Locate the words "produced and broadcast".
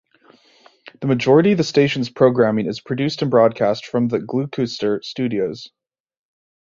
2.81-3.85